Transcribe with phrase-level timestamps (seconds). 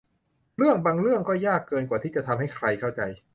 [0.57, 3.01] เรื่องบางเรื่องก็ยากเกินกว่าจะทำให้ใครเข้าใจ